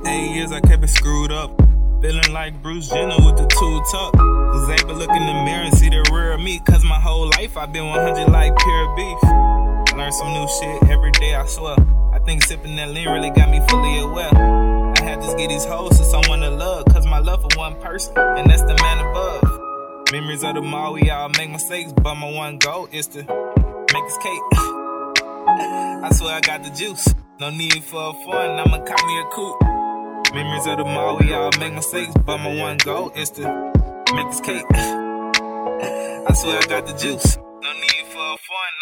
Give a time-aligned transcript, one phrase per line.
[0.00, 1.50] years I kept it screwed up.
[2.00, 4.14] Feeling like Bruce Jenner with the two tuck.
[4.14, 6.60] Was able to look in the mirror and see the real me.
[6.60, 9.22] Cause my whole life I've been 100 like pure beef.
[9.96, 11.76] Learn some new shit every day, I swear.
[12.12, 14.34] I think sipping that lean really got me fully aware.
[14.34, 16.86] I had to get these hoes to someone to love.
[16.86, 20.10] Cause my love for one person, and that's the man above.
[20.12, 21.92] Memories of the mall, we all make mistakes.
[21.92, 24.42] But my one goal is to make this cake.
[24.52, 27.14] I swear I got the juice.
[27.40, 29.71] No need for a fun, I'ma cop me a coupe.
[30.34, 33.42] Memories of the mall, we all make mistakes, but my one goal is to
[34.14, 34.64] make this cake.
[34.72, 37.36] I swear I got the juice.
[38.32, 38.72] Fun,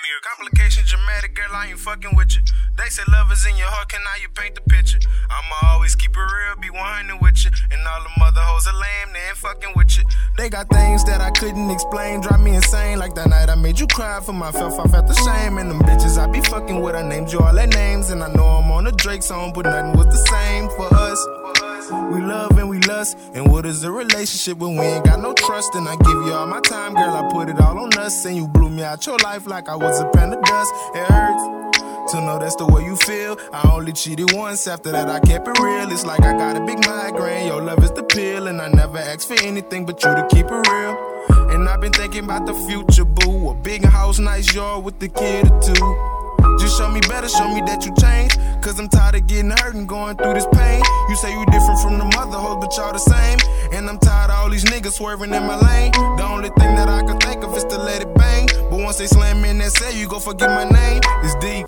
[0.00, 2.42] me a Complications dramatic, girl, I ain't fucking with you.
[2.78, 4.98] They say love is in your heart, can now you paint the picture?
[5.28, 7.50] I'ma always keep it real, be 100 with you.
[7.70, 10.04] And all the mother hoes are lame, they ain't fucking with you.
[10.38, 12.98] They got things that I couldn't explain, drive me insane.
[12.98, 15.58] Like that night I made you cry for my myself, I felt the shame.
[15.58, 18.08] And them bitches I be fucking with, I named you all their names.
[18.08, 21.20] And I know I'm on a Drake song, but nothing was the same for us.
[21.90, 23.18] We love and we lust.
[23.34, 25.74] And what is a relationship when we ain't got no trust?
[25.74, 28.24] And I give you all my time, girl, I put it all on us.
[28.24, 30.72] And you blew me out your life like I was a pan of dust.
[30.94, 33.38] It hurts to know that's the way you feel.
[33.52, 35.90] I only cheated once, after that I kept it real.
[35.90, 37.46] It's like I got a big migraine.
[37.46, 40.46] Your love is the pill, and I never asked for anything but you to keep
[40.46, 41.50] it real.
[41.50, 43.50] And I've been thinking about the future, boo.
[43.50, 46.13] A big house, nice yard with the kid or two.
[46.58, 48.36] Just show me better, show me that you change.
[48.62, 50.82] Cause I'm tired of getting hurt and going through this pain.
[51.08, 53.38] You say you different from the mother hoes, but y'all the same.
[53.72, 55.92] And I'm tired of all these niggas swerving in my lane.
[55.92, 58.48] The only thing that I can think of is to let it bang.
[58.70, 61.00] But once they slam in that cell, you go forget my name.
[61.22, 61.66] It's deep.